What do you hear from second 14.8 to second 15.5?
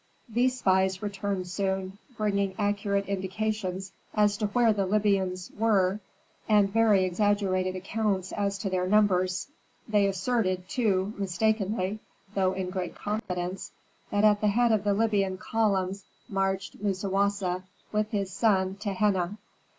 the Libyan